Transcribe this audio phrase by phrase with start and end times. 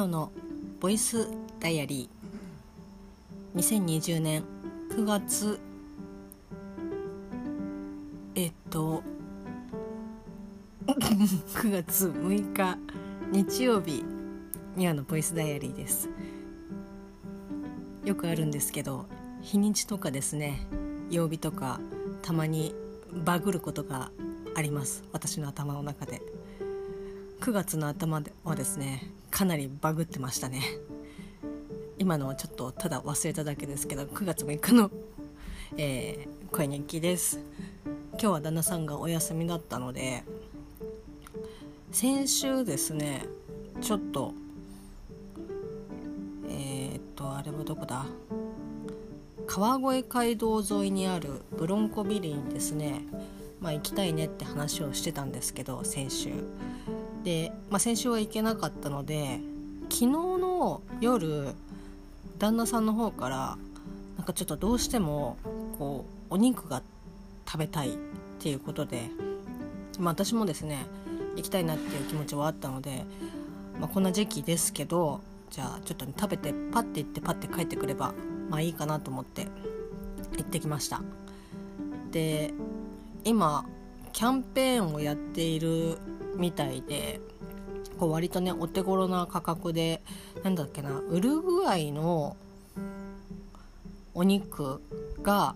[0.00, 0.32] オの
[0.80, 1.28] ボイス
[1.58, 3.58] ダイアリー。
[3.58, 4.44] 2020年
[4.90, 5.60] 9月
[8.34, 9.02] えっと。
[10.86, 12.78] 9月6日
[13.30, 14.04] 日曜日
[14.76, 16.08] ミオのボイスダイアリーです。
[18.04, 19.06] よくあるんですけど
[19.42, 20.66] 日にちとかですね。
[21.10, 21.80] 曜日とか
[22.22, 22.74] たまに
[23.12, 24.10] バグることが
[24.54, 25.04] あります。
[25.12, 26.22] 私の頭の中で。
[27.40, 30.62] 9月の頭はですねかなりバグってましたね。
[31.98, 34.90] 今のはちょっとただ忘れただけですけど9月6日の、
[35.76, 37.40] えー、声日記です。
[38.12, 40.24] 今日は旦那さんがお休みだったので
[41.90, 43.24] 先週ですね
[43.80, 44.34] ちょっと
[46.48, 48.04] えー、っとあれはどこだ？
[49.46, 53.04] 川越街道沿いにあるブロンコビリにですね
[53.60, 56.30] まあ行きたいねって話をしてたんですけど先週。
[57.24, 59.40] で、まあ、先週は行けなかったので
[59.90, 61.54] 昨日の夜
[62.38, 63.58] 旦那さんの方から
[64.16, 65.36] なんかちょっとどうしても
[65.78, 66.82] こうお肉が
[67.46, 67.92] 食べたいっ
[68.38, 69.02] ていうことで、
[69.98, 70.86] まあ、私もですね
[71.36, 73.04] 行きたいなっていう気持ちはあったので、
[73.78, 78.14] まあ、こんな時期ですけどじゃあちょっと、ね、食べてパッて行ってパッて帰ってくれば
[78.48, 79.46] まあいいかなと思って
[80.36, 81.02] 行ってきました。
[82.10, 82.52] で
[83.24, 83.64] 今
[84.12, 85.98] キャンペーンをやっている
[86.36, 87.20] みたいで
[87.98, 90.02] こう割とねお手頃な価格で
[90.42, 92.36] なんだっけなウルグアイの
[94.14, 94.80] お肉
[95.22, 95.54] が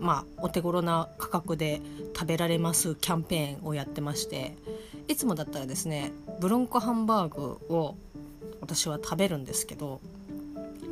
[0.00, 1.80] まあお手頃な価格で
[2.14, 4.56] 食べられますキャンペーンをやってまして
[5.08, 7.96] いつもだったらですねブロンコハンバーグを
[8.60, 10.00] 私は食べるんですけど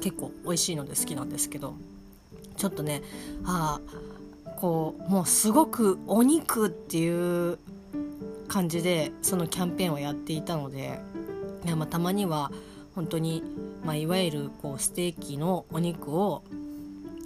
[0.01, 1.75] 結構美味しいので好きなんですけど
[2.57, 3.03] ちょっとね
[3.45, 4.14] ああ
[4.57, 7.59] こうもうすごくお肉っていう
[8.49, 11.01] 感じでそのキャンペーンをやっていたので
[11.65, 12.53] いやまあたまには
[12.95, 13.43] 本当に
[13.85, 16.43] まあいわゆるこうステーキのお肉を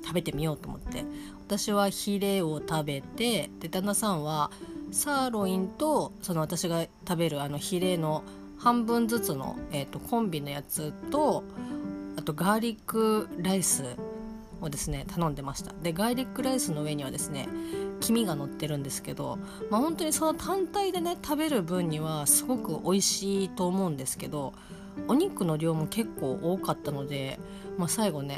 [0.05, 1.05] 食べてみようと思って
[1.47, 4.51] 私はヒレを食べてで旦那さんは
[4.91, 8.23] サーロインとその私が食べるあのヒレの
[8.59, 11.45] 半分ずつの、えーと、コンビのやつと
[12.17, 13.85] あとガーリックライス
[14.61, 15.73] をですね頼んでました。
[15.83, 17.49] でガーリックライスの上にはですね
[18.01, 19.39] 黄身が乗ってるんですけど、
[19.71, 24.53] まあ、本当にその単体でね食べる分にはすごく美味しいと思うんですけど
[25.07, 27.39] お肉の量も結構多かったので、
[27.77, 28.37] まあ、最後ね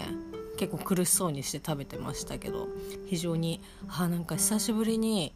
[0.56, 2.68] 結構苦しそうにして食べてましたけど
[3.06, 5.32] 非常にあなんか久しぶりに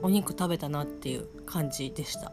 [0.00, 2.32] お肉食べたなっていう感じでした。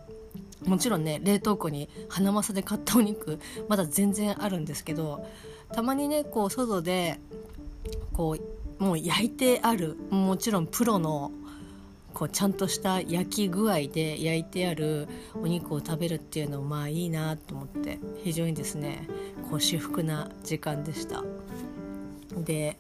[0.65, 5.23] もちろんね冷凍庫に花正で買ったお肉まだ全然あるんですけど
[5.71, 7.19] たまにねこう外で
[8.13, 8.37] こ
[8.79, 11.31] うもう焼いてあるもちろんプロの
[12.13, 19.07] こうちゃんとした焼き具合で焼いてあるお肉を食べるっていうのもまあいいなと思って非常にですね
[19.49, 21.23] こう至福な時間でした。
[22.35, 22.77] で、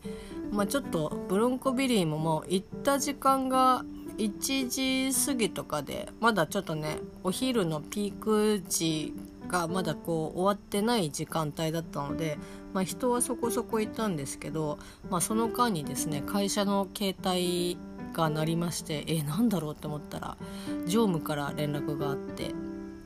[0.51, 3.83] まあ、ちょっとブロンコビリーももう行った時間が
[4.17, 9.13] 1時過ぎとかでまだちょっとねお昼のピーク時
[9.47, 12.37] がまだこう終わってない時間帯だったので、
[12.73, 17.77] まあ、人はそこそこいたんですけど、まあ、その間にですね会社の携帯
[18.13, 20.37] が鳴りましてえなんだろうって思ったら
[20.85, 22.53] 常務から連絡があって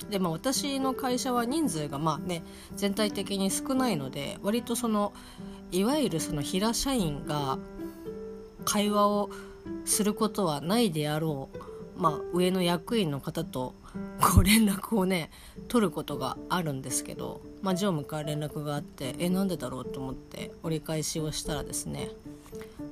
[0.10, 2.44] で、まあ、私の会社は人数がまあね
[2.76, 5.14] 全体的に少ないので割とその
[5.72, 7.58] いわゆるその平社員が
[8.66, 9.30] 会話を
[9.86, 11.58] することはないであろう、
[12.02, 13.76] まあ、上の役員の方と
[14.20, 15.30] こ連絡をね
[15.68, 22.10] 取ることがあるんですけど、まあ、常務から連絡があってえなんでだろうと思って折り返しをしたらですね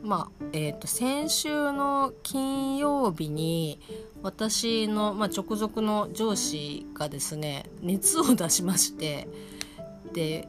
[0.04, 3.82] まあえーと、先週の金曜日に
[4.22, 9.28] 私の、まあ、直属の上司がですね熱を出しまして
[10.14, 10.48] で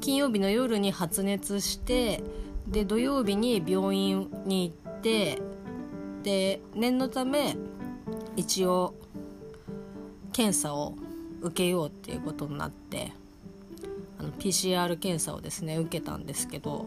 [0.00, 2.22] 金曜日の夜に発熱して
[2.68, 5.42] で土曜日に病院に行って
[6.24, 7.56] で念のため
[8.34, 8.94] 一応
[10.32, 10.94] 検査を
[11.42, 13.12] 受けようっていうことになって
[14.18, 16.86] あの PCR 検査をですね受けたんですけど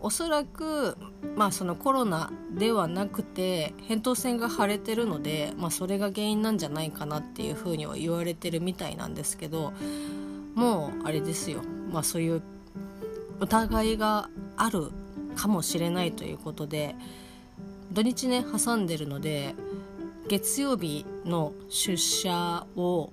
[0.00, 0.98] おそらく、
[1.36, 9.72] まあ、そのコロナではなくて扁桃腺が腫れてるので、まあ、それが原因なんじゃないかなっていうふうには言われてるみたいなんですけど
[10.56, 11.60] もうあれですよ、
[11.92, 12.42] まあ、そういう
[13.38, 14.90] 疑いがある
[15.36, 16.96] かもしれないということで
[17.92, 19.54] 土日ね挟んでるので
[20.28, 23.12] 月曜日の出社を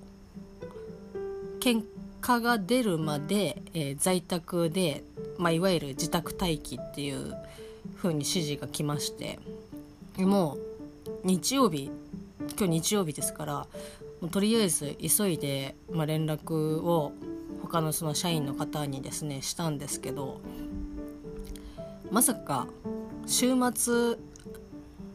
[1.60, 1.86] 結
[2.22, 5.04] 果が出るまで、えー、在宅で、
[5.36, 7.34] まあ、いわゆる自宅待機っていう
[7.98, 9.38] 風に指示が来まして
[10.16, 10.58] もう
[11.24, 11.90] 日曜日
[12.58, 13.54] 今日日曜日ですから
[14.22, 17.12] もうとりあえず急いで、まあ、連絡を
[17.62, 20.40] 他のその社員の方にですねしたんですけど
[22.10, 22.66] まさか
[23.26, 24.16] 週末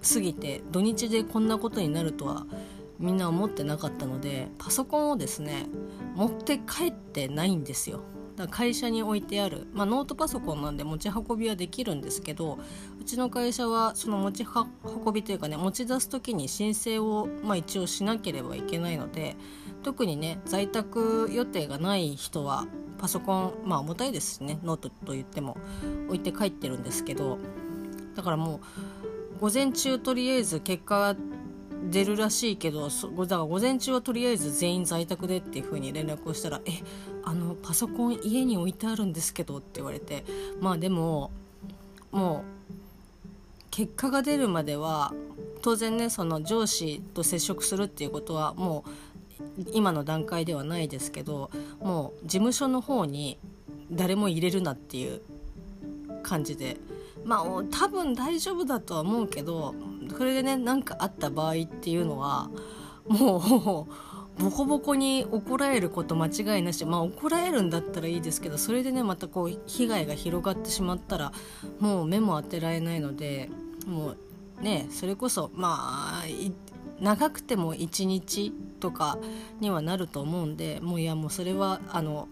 [0.06, 2.46] 過ぎて土日でこんなことになるとは
[3.00, 5.66] みんな思ってなかったのでパソコンをですね
[6.16, 8.02] 持って帰ってないんですよ。
[8.36, 12.60] だから会社に置いてある、まあ、ノートパソコンなんで持ち運びはできるんですけど
[13.00, 19.38] うちの会社はその持ち運びというかね持ち出す時に申請を、まあ、一応しなければいけないので
[19.84, 22.68] 特にね在宅予定がない人は
[22.98, 25.58] パソコンまあ重たいですしねノートと言っても
[26.08, 27.40] 置いて帰ってるんですけど
[28.16, 28.60] だからもう
[29.40, 31.16] 午前中とりあえず結果
[31.90, 36.72] 出るらしいけどだから午前中はとりあえず全員在宅でっていう風に連絡をしたら「え
[37.24, 40.26] あのパソコン家に置いてあるんですけど」って言われて
[40.60, 41.32] まあでも
[42.12, 42.74] もう
[43.72, 45.14] 結果が出るまでは
[45.62, 53.38] 当然ねその上司と接触するっていうことはもう今の段階ではないですけどもう事務所の方に
[53.92, 55.22] 誰も入れるなっていう
[56.24, 56.78] 感じで
[57.26, 59.76] まあ多分大丈夫だとは思うけど
[60.16, 62.50] それでね何かあった場合っていうのは
[63.08, 63.88] も
[64.40, 66.86] う ボコボコに怒られること間違いなし。
[66.86, 71.32] まあ怒られるんだったらいいですけどそれでねまたこう被害が広がってしまったら
[71.80, 73.50] もう目も当てられないので
[73.88, 74.18] もう
[74.62, 76.24] ねそれこそまあ
[77.00, 79.18] 長くても1日とか
[79.60, 82.28] にはなると思うんでもういやもうそれはあの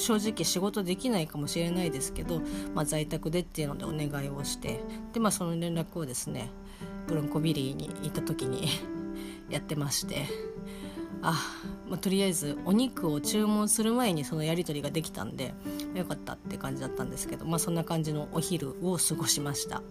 [0.00, 2.40] 正直仕事できないかもしれないですけど、
[2.74, 4.80] まあ、在宅でっていうのでお願いをして
[5.12, 6.50] で、まあ、その連絡をですね
[7.06, 8.68] ブロンコビリーに行った時に
[9.50, 10.51] やってまして。
[11.22, 11.40] あ、
[11.88, 15.54] まあ、とりあえずお肉を注文する前にそのやり取りができたんで
[15.94, 19.82] よかったって感じだったんですけど、まあ、そんな感じのお昼を過ごしました。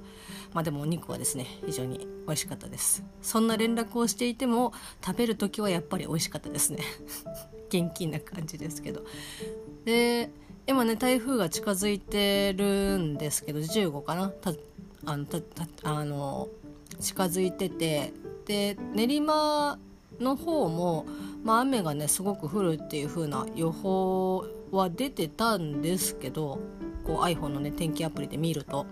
[0.54, 3.04] まあでもお肉はですね非常に美味しかったです。
[3.22, 4.74] そんな連絡をしていても
[5.04, 6.84] 食べる時はやっぱり美味しかったですね。
[7.70, 9.06] 現金な感じですけど。
[9.86, 10.32] で
[10.68, 14.28] 今ね台風が近づいてるんですけど15かな？
[14.30, 14.54] た
[15.06, 15.40] あのた
[15.84, 16.50] あの
[17.00, 18.14] 近づいてて
[18.46, 19.80] で練馬
[20.20, 21.06] の方も、
[21.44, 26.60] まあ、雨がねすごく降るっていう風な予報は出てたんですけど
[27.04, 28.86] こう iPhone のね天気アプリで見ると。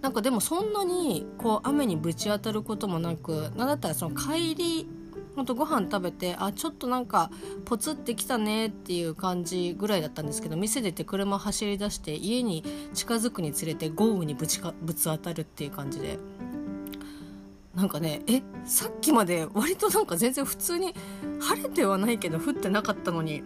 [0.00, 4.88] なんかでもそんなにこう雨にぶち当たることもなくなんだったらその帰り
[5.34, 7.30] ほんとご飯食べてあちょっとなんか
[7.64, 12.64] ポツってきたねっていう感じぐらいだったんですけど店出て車走り出して家に
[12.94, 16.18] 近づくにつれて豪雨にぶちかぶつ当たるっていう感じで。
[17.78, 20.94] なんかねえさっきまで割となんか全然普通に
[21.40, 23.44] 晴れてはないけど降ってなかったのに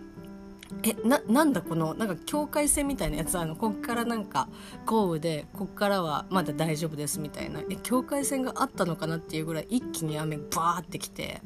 [0.82, 3.56] えななんだこのなんか境界線みたいなやつあの？
[3.56, 4.48] こっからなんか
[4.86, 7.60] 豪雨でこっからはまだ大丈夫ですみたいな。
[7.68, 11.42] え境界線があったのかなっていうぐらい一気に雨バーってきて。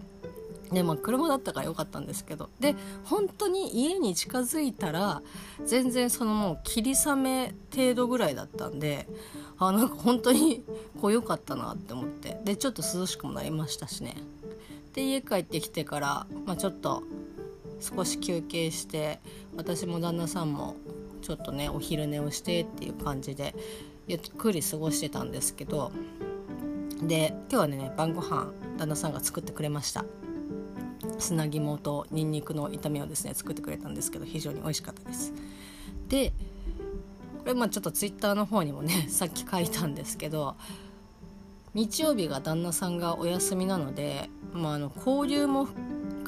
[0.73, 2.49] でまあ車だったから良かったんですけど。
[2.61, 2.75] で
[3.05, 5.23] 本当に家に近づいたら
[5.65, 9.07] 全然そのもう霧雨程度ぐらいだったんで
[9.59, 10.63] あなんか本当に
[11.01, 12.41] こう良かったなって思って。
[12.45, 14.17] でちょっと涼しくもなりましたしね。
[14.95, 17.03] で家帰ってきてから、まあ、ちょっと
[17.81, 19.21] 少し休憩して
[19.57, 20.77] 私も旦那さんも
[21.23, 23.55] ちょっとねお昼寝をしてっていう感じで
[24.09, 25.93] ゆっくり過ごしてたんですけど。
[27.03, 30.07] で今日はね晩ご飯旦那さんが作ってくれました。
[31.19, 35.33] 砂肝とにんにくの炒めをですね作ってくれたんですけど非常に美味しかったです。
[36.09, 36.33] で
[37.41, 40.57] これまあちょっとツイッターの方にもね さっき書いたんですけど
[41.75, 45.69] 日曜日が旦那さんがお休みなので、まあ、あの交流も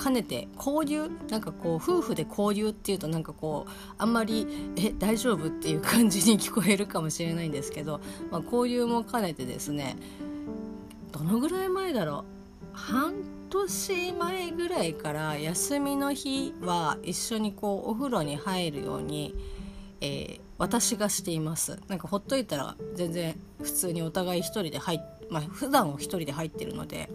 [0.00, 4.46] 兼ねて交流なんかこう夫婦で交流っていうとなんかこうあんまり
[4.76, 9.96] え大丈夫っていう感じに聞こえるかもしれないんですけど、まあ、交流も兼ねてですね
[11.10, 12.24] どのぐらい前だろ
[12.72, 12.76] う？
[12.76, 13.14] 半
[13.48, 19.34] 年前ぐらいから休みの日は一緒にこうお風呂に入るように、
[20.00, 21.80] えー、私がしています。
[21.88, 27.08] なんかほっといたら全然普通にお互い一人で入ってまあ普段は一人で入ってるので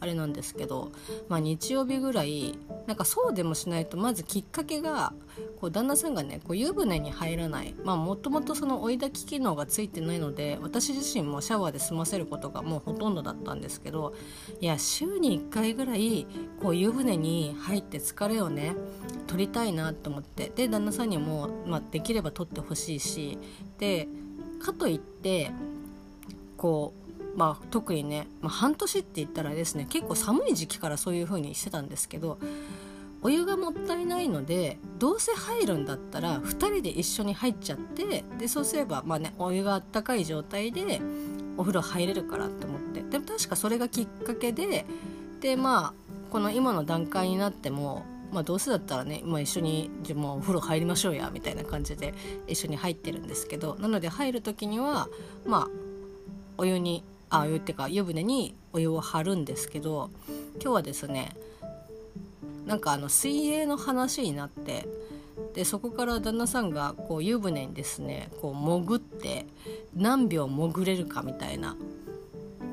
[0.00, 0.92] あれなんですけど、
[1.28, 2.56] まあ、日曜日ぐらい
[2.86, 5.12] なんかそうでもしないとまずきっかけが
[5.60, 7.74] こう旦那さんがねこう湯船に入らない。
[7.74, 14.14] もともとその追い炊き機能がついてないので私自身もシャワーで済ませることがもうほとんどだったんですけど
[14.60, 16.26] いや週に1回ぐらい
[16.62, 18.74] こう湯船に入って疲れをね
[19.26, 20.52] 取りたいなと思って。
[20.54, 23.38] で旦那さんにも、まあ、できれば取ってほしいし。
[23.78, 24.08] で
[24.58, 25.52] かといって
[26.56, 27.07] こう
[27.38, 32.36] まあ、特にね、まあ、半年って言ったらですね結構寒い時期からそういう風にしてたんですけど
[33.22, 41.00] お湯がもったいないのでどうせ入るんだったら2人で一緒に入っちゃってでそうすれば、まあね、お湯があったかい状態で
[41.56, 43.02] お風呂入れるからと思って。
[43.02, 44.84] でも確かそれがきっかけで
[45.40, 45.94] でまあ
[46.30, 52.12] この今の段階になってもまあ、どうせだったらね、まあ、一緒にじゃもうお風呂入りましょうやみたいな感じで
[52.46, 55.08] 一緒に入ってるんですけどなので入る時には
[55.46, 55.68] まあ
[56.58, 60.10] お湯にあ湯ってか湯船にお湯を張るんですけど
[60.54, 61.36] 今日はですね
[62.66, 64.86] なんかあの水泳の話になって
[65.54, 69.46] でそこから旦那さんがこう湯船にですねこう潜って
[69.96, 71.76] 何秒潜れるかみたいな。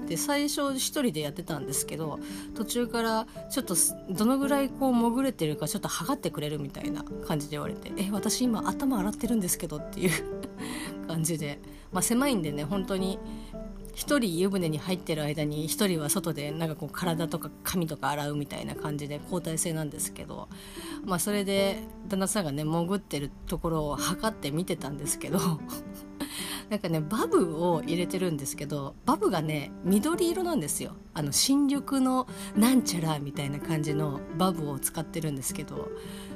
[0.07, 2.19] で最初1人でやってたんですけど
[2.53, 3.75] 途中からちょっと
[4.11, 10.11] どのぐらいこう潜れてるかちょっと測ってくれるみたいな感じで言われて「え私今頭洗ってるんですけど」っていう
[11.07, 11.59] 感じで、
[11.91, 13.17] まあ、狭いんでね本当に
[13.95, 20.49] 1人湯船に入ってる間に1人は外でなんかこう体とか髪とか洗うみたいな感じで交代制なんですけど、
[21.05, 25.39] まあ、それで旦那さんがね潜ってるところを測って見てたんですけど
[26.69, 30.95] なんかねバブを入れてるんですけどバブがね緑色なんですよ。
[31.13, 35.89] あの新緑のなんちゃらみたいな感じのバブを使ってるんですけど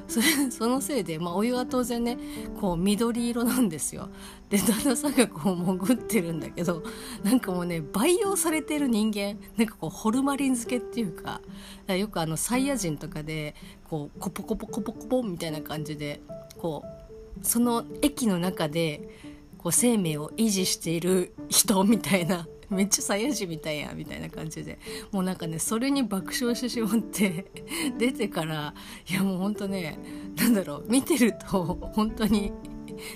[0.08, 2.16] それそのせいで、まあ、お湯は当然ね
[2.60, 4.08] こう緑色なんですよ。
[4.48, 6.82] で旦那さんがこう潜ってるんだけど
[7.22, 11.40] なんかもうね培養されてる人間なんかこうホルマリン漬けっていうか
[11.88, 13.54] よくあのサイヤ人とかで
[13.88, 16.20] こうコポコポコポコポみたいな感じで
[16.56, 17.00] こう
[17.42, 19.29] その駅の中で
[19.60, 24.78] こう生命を維持している人みたいな めっちゃサイヤ人みたいやみたいな感じで
[25.12, 27.44] もうなんかねそれに爆笑してしまって
[27.98, 28.72] 出てから
[29.06, 29.98] いやもうほんとね
[30.36, 32.52] なんだろう見てると本当に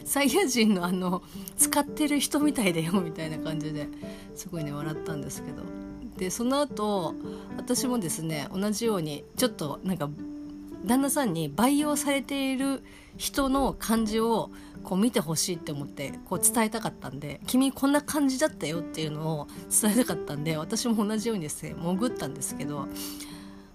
[0.05, 1.23] サイヤ人のあの
[1.57, 3.89] 使ってる人みたいだよみたいな感じで
[4.35, 5.63] すごいね笑ったんですけど。
[6.19, 7.13] でその後
[7.57, 10.09] 私もですね同じようにちょっとなんか
[10.85, 12.83] 旦那さんに培養されている
[13.17, 14.51] 人の感じを
[14.83, 22.87] こう見てほしいって思ってこう伝えたかったんで君こんな感じだったよっていうのを伝えたかったんで私も同じようにですね潜ったんですけど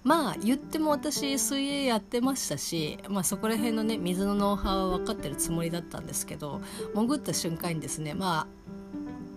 [0.03, 6.61] まあ言っても私水泳やってましたし、まあ、そこら辺のね水のノウハウは分かってるつもりだったんですけど
[6.93, 8.47] 潜った瞬間にですねまあ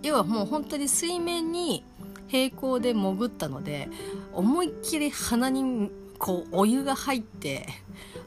[0.03, 1.83] 要はもう本当に水面に
[2.27, 3.89] 平行で潜ったので
[4.33, 5.91] 思いっきり鼻に
[6.23, 7.67] こうお湯が入って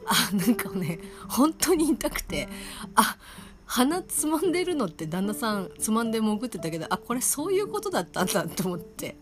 [0.05, 2.47] あなんかね本当に痛くて
[2.93, 3.17] あ
[3.65, 9.17] 鼻つまんでるのって旦那さんつまんで潜ってたけどあこれそういうことだったんだと思って。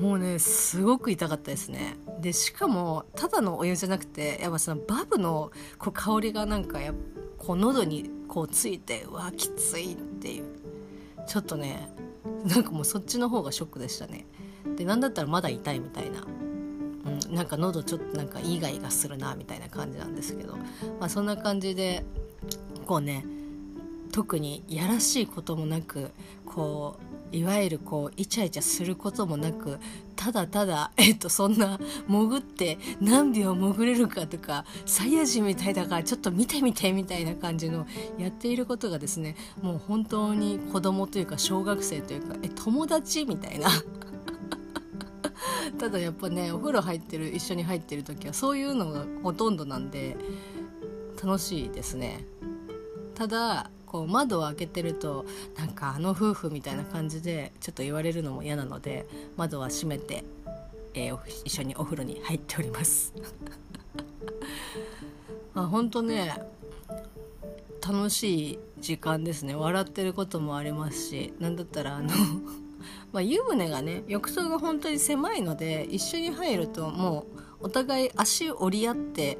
[0.00, 1.96] もうねすごく痛かったですね。
[2.20, 6.92] でしかもただのお湯じゃなくてやっぱそのバブのこう香りがなんかや
[7.38, 10.44] こう喉にこうついてうわきついっていう。
[11.28, 11.92] ちょっとね
[12.44, 14.26] なんかもうそっちの方がショックでしたね。
[14.76, 16.24] で何だったらまだ痛いみたいな、
[17.30, 20.56] なんか喉ちょっとなんかイガイガするなみたいな感じなんですけど、
[20.98, 22.04] まあ、そんな感じで
[22.86, 23.24] こうね
[24.12, 26.10] 特にやらしいこともなく
[26.44, 26.96] こ
[27.32, 29.78] ういわゆるこうイチャイチャすることもなく
[30.16, 37.86] ただただ、えっと、そんな潜って何秒潜れるかとかサイヤ人みたいだからちょっと見てみてみたいな感じの
[38.18, 43.68] やっていることがですねもう本当に子供というか小学生というかえ友達みたいな
[45.78, 50.16] ただやっぱねお風呂入ってる一緒に入ってる時はそういうのがほとんどなんで
[51.22, 52.24] 楽しいですね。
[53.14, 55.26] ただこう窓を開けてると
[55.58, 60.24] なんかあの夫婦みたいな感じでちょっと言われるのも嫌なので窓は閉めて、
[60.94, 63.12] えー、一緒にお風呂に入っております。
[65.54, 66.40] あ本当ね
[67.86, 69.54] 楽しい時間ですね。
[69.54, 72.10] 笑ってることもありますし何だったらあの
[73.12, 79.38] まあ、湯船がね浴槽が本当に狭いので一緒に入るともうお互い足折り合って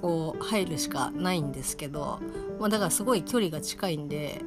[0.00, 2.20] こう入るしかないんですけど、
[2.60, 4.42] まあ、だからすごい距離が近いんで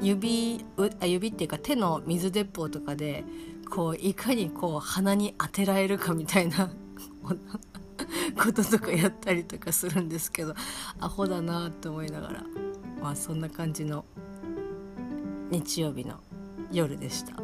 [0.00, 0.64] 指
[1.00, 3.24] あ指っていうか手の水鉄砲とかで
[3.70, 6.70] こういかにこう鼻に当てられるかみたいな
[8.36, 10.54] こととかやったりとかするんですけど
[10.98, 12.44] アホだなって思いながら
[13.00, 14.04] まあそんな感じの
[15.50, 16.20] 日曜日の
[16.72, 17.43] 夜でした。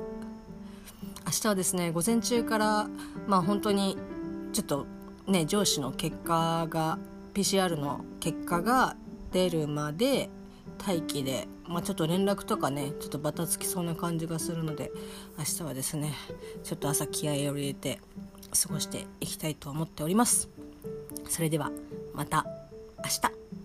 [1.31, 2.89] 明日はですね午前中から
[3.29, 3.97] まあ本当に
[4.53, 4.87] ちょっと
[5.29, 6.99] ね上司の結果が
[7.35, 8.97] PCR の結果が
[9.31, 10.29] 出るまで
[10.85, 14.91] 待機で、まあ、ちょっと連絡とかねちょっとバタつきそうな感じがするので
[15.39, 16.15] 明日はですね
[16.65, 18.01] ちょっと朝気合を入れて
[18.61, 20.49] 過ごしていきたいと思っております。
[21.29, 21.71] それでは
[22.13, 22.45] また
[22.99, 23.60] 明日。